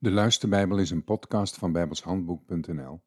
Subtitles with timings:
[0.00, 3.02] De Luisterbijbel is een podcast van bijbelshandboek.nl,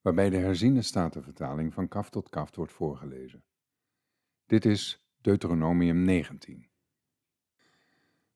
[0.00, 3.44] waarbij de herziene statenvertaling van kaf tot kaf wordt voorgelezen.
[4.46, 6.68] Dit is Deuteronomium 19.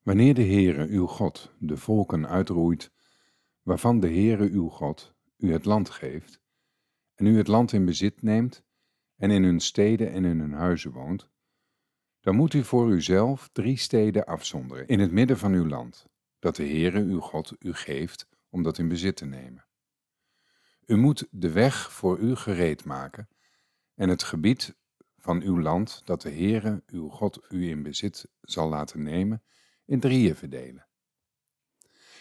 [0.01, 2.91] Wanneer de Heere uw God de volken uitroeit,
[3.61, 6.41] waarvan de Heere uw God u het land geeft,
[7.15, 8.63] en u het land in bezit neemt
[9.15, 11.29] en in hun steden en in hun huizen woont,
[12.19, 16.08] dan moet u voor uzelf drie steden afzonderen in het midden van uw land
[16.39, 19.65] dat de Heere uw God u geeft om dat in bezit te nemen.
[20.85, 23.29] U moet de weg voor u gereed maken
[23.95, 24.75] en het gebied
[25.17, 29.43] van uw land dat de Heere uw God u in bezit zal laten nemen
[29.85, 30.87] in drieën verdelen.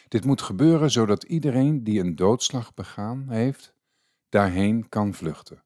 [0.09, 3.75] Dit moet gebeuren zodat iedereen die een doodslag begaan heeft,
[4.29, 5.65] daarheen kan vluchten.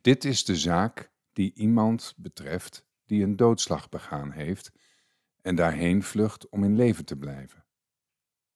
[0.00, 4.72] Dit is de zaak die iemand betreft die een doodslag begaan heeft
[5.44, 7.64] en daarheen vlucht om in leven te blijven.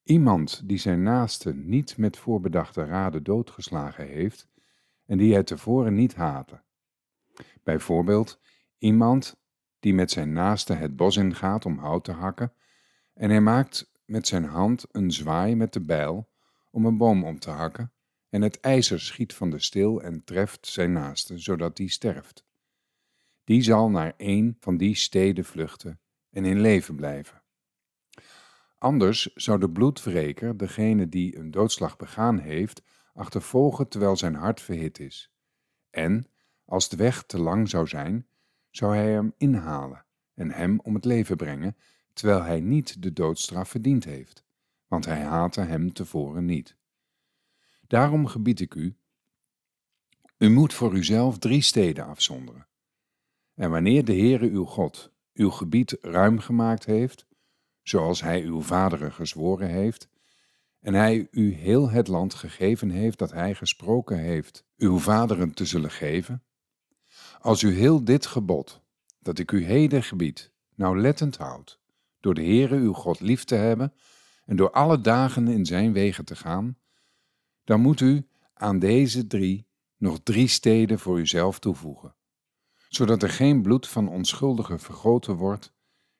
[0.02, 4.49] Iemand die zijn naaste niet met voorbedachte raden doodgeslagen heeft
[5.07, 6.63] en die hij tevoren niet haatte.
[7.63, 8.40] Bijvoorbeeld
[8.79, 9.40] iemand
[9.80, 12.52] die met zijn naaste het bos ingaat om hout te hakken
[13.15, 16.29] en hij maakt met zijn hand een zwaai met de bijl
[16.70, 17.93] om een boom om te hakken
[18.29, 22.46] en het ijzer schiet van de steel en treft zijn naaste, zodat die sterft.
[23.45, 27.43] Die zal naar een van die steden vluchten en in leven blijven.
[28.79, 34.98] Anders zou de bloedwreker degene die een doodslag begaan heeft, achtervolgen terwijl zijn hart verhit
[34.98, 35.32] is.
[35.90, 36.26] En,
[36.65, 38.26] als de weg te lang zou zijn,
[38.70, 40.04] zou hij hem inhalen
[40.35, 41.76] en hem om het leven brengen,
[42.12, 44.45] terwijl hij niet de doodstraf verdiend heeft,
[44.87, 46.76] want hij haatte hem tevoren niet.
[47.87, 48.96] Daarom gebied ik u,
[50.38, 52.66] u moet voor uzelf drie steden afzonderen.
[53.54, 57.27] En wanneer de Heere uw God uw gebied ruim gemaakt heeft,
[57.83, 60.09] zoals hij uw vaderen gezworen heeft,
[60.81, 65.65] en hij u heel het land gegeven heeft dat hij gesproken heeft uw vaderen te
[65.65, 66.43] zullen geven,
[67.41, 68.82] als u heel dit gebod,
[69.19, 71.81] dat ik u heden gebied, nauwlettend houdt,
[72.21, 73.94] door de Heere uw God lief te hebben
[74.44, 76.78] en door alle dagen in zijn wegen te gaan,
[77.65, 79.66] dan moet u aan deze drie
[79.97, 82.16] nog drie steden voor uzelf toevoegen
[82.88, 85.72] zodat er geen bloed van onschuldigen vergoten wordt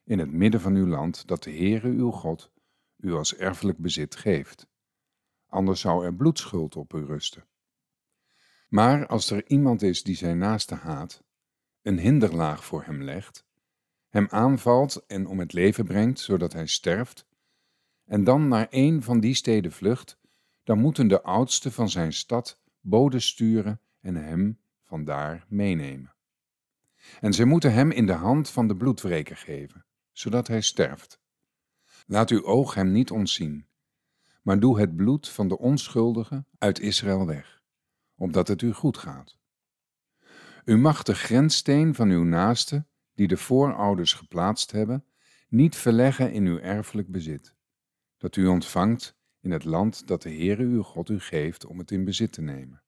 [0.05, 2.51] in het midden van uw land dat de Heere uw God
[2.97, 4.69] u als erfelijk bezit geeft.
[5.47, 7.47] Anders zou er bloedschuld op u rusten.
[8.69, 11.25] Maar als er iemand is die zijn naaste haat,
[11.83, 13.47] een hinderlaag voor hem legt,
[14.09, 17.27] hem aanvalt en om het leven brengt, zodat hij sterft,
[18.05, 20.19] en dan naar een van die steden vlucht,
[20.65, 26.18] dan moeten de oudsten van zijn stad boden sturen en hem vandaar meenemen.
[27.21, 31.21] En zij moeten hem in de hand van de bloedwreker geven, zodat hij sterft.
[32.07, 33.67] Laat uw oog hem niet ontzien,
[34.43, 37.63] maar doe het bloed van de onschuldigen uit Israël weg,
[38.17, 39.39] opdat het u goed gaat.
[40.65, 45.05] U mag de grenssteen van uw naaste, die de voorouders geplaatst hebben,
[45.49, 47.55] niet verleggen in uw erfelijk bezit,
[48.17, 51.91] dat u ontvangt in het land dat de Heere uw God u geeft om het
[51.91, 52.83] in bezit te nemen.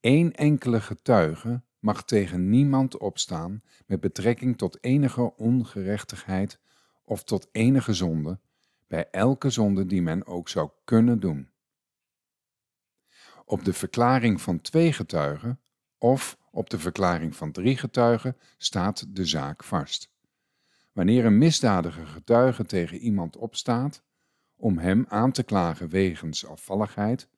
[0.00, 6.60] Eén enkele getuige mag tegen niemand opstaan met betrekking tot enige ongerechtigheid
[7.04, 8.40] of tot enige zonde,
[8.86, 11.50] bij elke zonde die men ook zou kunnen doen.
[13.44, 15.60] Op de verklaring van twee getuigen
[15.98, 20.12] of op de verklaring van drie getuigen staat de zaak vast.
[20.92, 24.02] Wanneer een misdadige getuige tegen iemand opstaat
[24.56, 27.28] om hem aan te klagen wegens afvalligheid,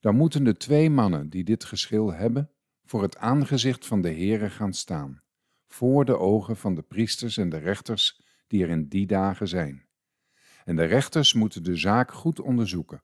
[0.00, 2.51] dan moeten de twee mannen die dit geschil hebben
[2.84, 5.22] voor het aangezicht van de Heere gaan staan,
[5.66, 9.86] voor de ogen van de priesters en de rechters die er in die dagen zijn.
[10.64, 13.02] En de rechters moeten de zaak goed onderzoeken.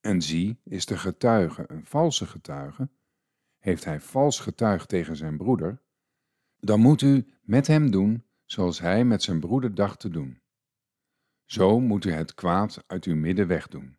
[0.00, 2.90] En zie, is de getuige een valse getuige,
[3.58, 5.82] heeft hij vals getuigd tegen zijn broeder,
[6.58, 10.40] dan moet u met hem doen zoals hij met zijn broeder dacht te doen.
[11.44, 13.96] Zo moet u het kwaad uit uw midden wegdoen.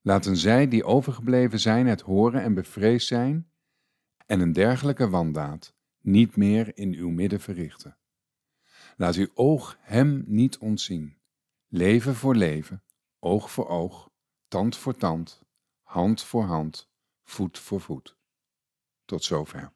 [0.00, 3.47] Laten zij die overgebleven zijn het horen en bevreesd zijn
[4.28, 7.96] en een dergelijke wandaad niet meer in uw midden verrichten.
[8.96, 11.16] Laat uw oog hem niet ontzien.
[11.68, 12.82] Leven voor leven,
[13.18, 14.10] oog voor oog,
[14.48, 15.42] tand voor tand,
[15.82, 16.90] hand voor hand,
[17.22, 18.16] voet voor voet.
[19.04, 19.72] Tot zover.